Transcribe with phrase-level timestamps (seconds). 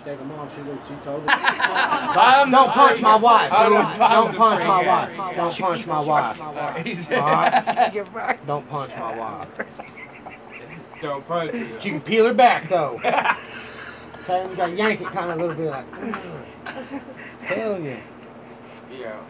[0.00, 0.54] She take them off.
[0.54, 0.86] She looked.
[0.88, 1.26] She told me.
[1.26, 3.50] Don't punch my wife.
[3.50, 5.36] I'm Don't, the- I'm don't punch my wife.
[5.36, 6.38] Don't punch my wife.
[6.40, 7.10] Alright.
[7.12, 7.92] Alright.
[7.94, 8.46] Get back.
[8.46, 9.48] Don't punch my wife.
[11.00, 11.72] Don't punch me.
[11.80, 13.00] She can peel her back though.
[14.28, 15.86] Okay, you gotta yank it kind of a little bit like.
[17.40, 18.00] Hell yeah.
[18.92, 19.20] yeah.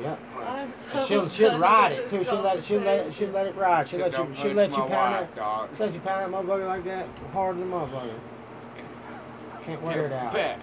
[0.00, 0.18] Yep.
[0.38, 2.24] I'm so And she'll she'll ride it too.
[2.24, 3.88] She'll let it she'll let it she'll let it ride.
[3.88, 6.66] She'll let you she'll let you pound wife, that she'll let you pound that motherfucker
[6.66, 8.18] like that harder than motherfucker.
[9.68, 10.32] Can't wear it out.
[10.32, 10.60] Back.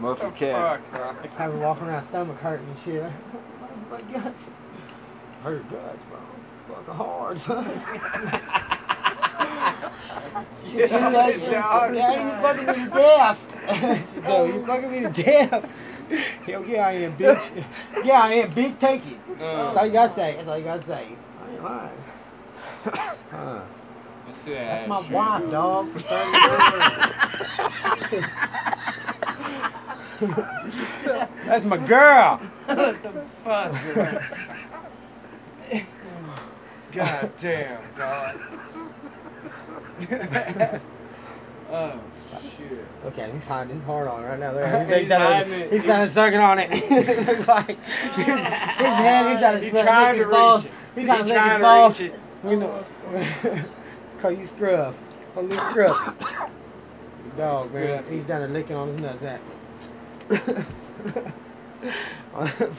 [0.00, 0.80] Muffin The cat.
[0.90, 1.28] fuck, bro?
[1.36, 3.04] Have walking around stomach hurting and shit.
[3.88, 4.44] My guts.
[5.44, 6.18] Hurt guts, bro.
[6.74, 7.80] Fucking hard, son.
[10.64, 11.94] she, she Yeah, said, dog.
[11.94, 13.38] yeah, you fucking me to death.
[14.12, 14.66] she said, you oh.
[14.66, 15.70] fucking me to death.
[16.44, 17.64] Hell yeah, I am, bitch.
[18.04, 18.76] Yeah, I am, bitch.
[18.80, 19.18] Take it.
[19.38, 20.34] That's all you gotta say.
[20.34, 21.06] That's all you gotta say.
[21.44, 22.04] I ain't lying.
[23.30, 23.62] Huh.
[24.32, 25.10] Let's see That's that my shit.
[25.12, 25.92] wife, dog.
[25.92, 26.30] For 30
[28.10, 28.24] years.
[31.46, 32.38] That's my girl.
[32.66, 33.72] what the fuck?
[36.92, 38.40] God damn, dog.
[41.70, 42.00] oh
[42.58, 42.86] shit.
[43.06, 44.52] Okay, he's hiding his heart on it right now.
[44.52, 45.72] Look, He's he's, he's, done, hiding it.
[45.72, 46.70] he's done sucking on it.
[47.26, 49.28] Looks like his hand.
[49.30, 50.64] He's trying to He lick tried his to balls.
[50.64, 50.78] reach it.
[51.00, 52.00] He's trying He to lick his tried to balls.
[52.00, 52.20] reach it.
[52.50, 52.84] You know.
[53.14, 53.64] Oh,
[54.22, 54.94] Call you scruff.
[55.34, 56.14] Call you scruff.
[57.36, 58.04] Dog, man.
[58.08, 59.20] He's down there licking on his nuts.
[59.20, 59.40] That.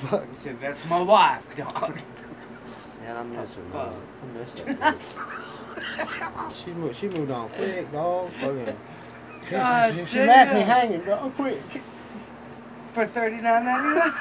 [0.10, 0.30] Fuck.
[0.30, 2.00] He said, "That's my wife, dog."
[3.02, 3.92] Man, I miss her, Fuck.
[3.92, 4.02] man.
[4.22, 6.64] I miss that bitch.
[6.64, 8.32] she, mo- she moved on quick, dog.
[8.40, 8.78] Fucking.
[9.44, 11.60] She, God she, she, she left me hanging, dog, quick.
[12.94, 14.14] For thirty nine ninety nine.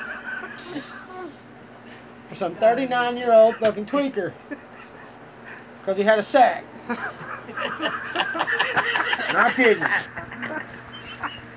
[2.28, 4.32] For some 39 year old fucking tweaker.
[5.82, 6.64] Because he had a sack.
[9.32, 9.82] Not kidding.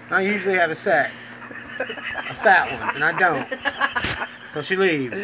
[0.10, 1.12] I usually have a sack.
[1.80, 3.48] A fat one, and I don't.
[4.56, 5.16] So she leaves.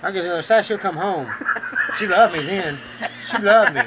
[0.00, 1.28] I get another sack, she'll come home.
[1.98, 2.78] She loved me then.
[3.30, 3.82] She loved me.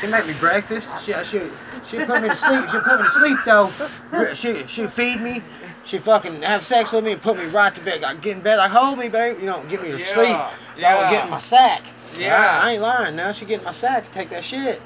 [0.00, 0.86] She make me breakfast.
[1.02, 1.40] She she
[1.88, 2.68] she put me to sleep.
[2.70, 4.34] She put me to sleep though.
[4.34, 5.42] She she feed me.
[5.86, 8.00] She fucking have sex with me and put me right to bed.
[8.00, 9.38] Like get in bed, like hold me, babe.
[9.38, 10.78] You know, get me to Yeah, sleep.
[10.78, 11.00] yeah.
[11.00, 11.82] Y'all get in my sack.
[12.18, 12.34] Yeah.
[12.34, 13.16] I, I ain't lying.
[13.16, 14.80] Now she get in my sack, take that shit.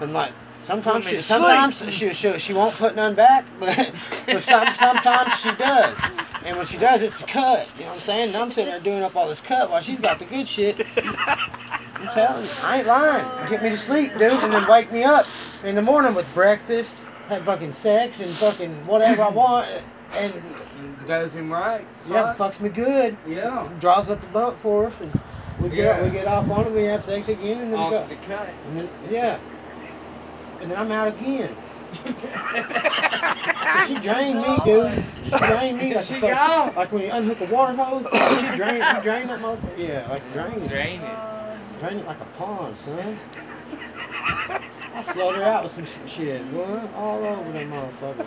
[0.00, 0.32] And like
[0.66, 3.94] sometimes she sometimes she, she she won't put none back, but
[4.26, 5.96] but some, sometimes she does.
[6.44, 7.68] And when she does, it's a cut.
[7.76, 8.28] You know what I'm saying?
[8.28, 10.84] And I'm sitting there doing up all this cut while she's got the good shit.
[10.96, 13.48] I'm telling you, I ain't lying.
[13.48, 15.26] Get me to sleep, dude, and then wake me up
[15.62, 16.90] in the morning with breakfast,
[17.28, 19.82] have fucking sex, and fucking whatever I want,
[20.14, 21.86] and Does him right.
[22.08, 22.54] yeah, Fuck.
[22.54, 23.16] fucks me good.
[23.26, 23.68] Yeah.
[23.80, 25.12] Draws up the bump for us, and
[25.60, 26.02] we get Yeah.
[26.02, 28.16] we get off on it, we have sex again, and then we Off go, the
[28.26, 28.48] cut.
[28.68, 29.38] and then yeah,
[30.60, 31.56] and then I'm out again.
[33.86, 35.04] She drained me, dude.
[35.24, 36.74] She drained me like She a fuck, gone.
[36.76, 38.06] like when you unhook a water hose.
[38.12, 39.78] She drained, she drained that motherfucker.
[39.78, 40.68] Yeah, like drained it.
[40.68, 41.04] Drain it.
[41.04, 43.18] Uh, Drain it like a pond, son.
[44.94, 46.80] I float her out with some shit, boy.
[46.94, 48.26] All over that motherfucker.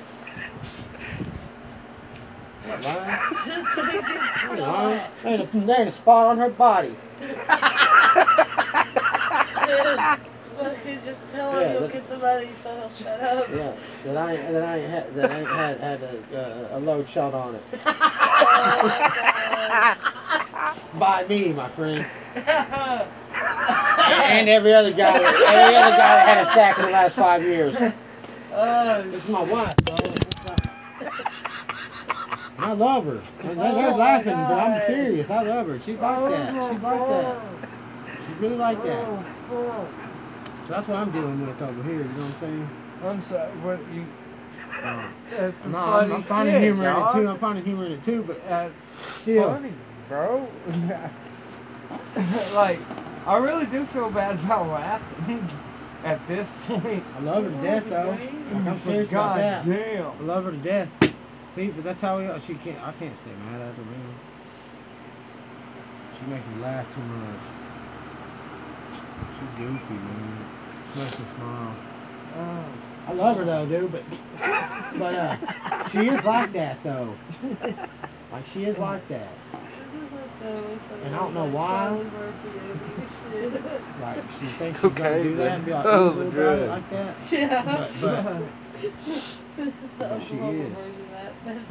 [2.75, 3.19] Ain't lying.
[4.52, 5.02] Ain't lying.
[5.24, 6.96] There ain't, a, there a spot on her body.
[11.06, 13.47] Just tell him Yeah, you'll get the money so he'll shut up.
[13.50, 13.74] Yeah,
[14.06, 17.09] that I that I ain't had, that I ain't had, had a, uh, a load
[17.09, 17.64] shot on it.
[21.00, 22.06] By me, my friend.
[22.35, 27.16] and, every other guy, that- every other guy that had a sack in the last
[27.16, 27.75] five years.
[28.53, 29.75] Oh, This is my wife,
[32.66, 33.22] I love her.
[33.44, 35.30] They- Oh they're my laughing, but I'm serious.
[35.30, 35.80] I love her.
[35.80, 36.53] She's like that.
[36.70, 37.38] She's like that.
[38.26, 39.06] She's really like that.
[39.52, 39.88] Oh,
[40.68, 41.98] So that's what I'm dealing with over here.
[41.98, 42.70] You know what I'm saying?
[43.03, 43.52] I'm sorry.
[43.62, 44.06] What you?
[44.84, 47.28] Uh, no, I'm, I'm finding shit, humor in it too.
[47.30, 48.74] I'm finding humor in it too, but That's
[49.22, 49.44] still.
[49.50, 49.74] funny,
[50.09, 50.47] bro.
[52.53, 52.80] like,
[53.28, 55.50] I really do feel bad about laughing
[56.03, 57.03] at this point.
[57.16, 58.09] I love her to death, though.
[58.12, 58.22] Like,
[58.68, 59.66] I'm serious about God that.
[60.20, 60.90] I love her to death.
[61.55, 62.40] See, but that's how we are.
[62.40, 62.81] She can't.
[62.84, 64.19] I can't stay mad at her, man.
[66.19, 67.41] She makes me laugh too much.
[69.40, 70.47] She's goofy, man.
[70.93, 71.75] She makes me smile.
[72.37, 72.66] Oh.
[73.07, 74.03] I love her though, dude, but
[74.99, 75.37] but uh,
[75.90, 77.16] she is like that though.
[78.31, 79.29] Like she is like that.
[81.03, 81.87] And I don't know why.
[81.87, 83.53] Charlie Murphy movie shit.
[84.02, 85.55] Like she thinks she's gonna do that then.
[85.55, 87.16] and be like Oh, evil the about it like that.
[87.31, 87.63] Yeah.
[87.63, 88.25] But but
[88.81, 90.73] this is the But she is.
[91.26, 91.66] happen.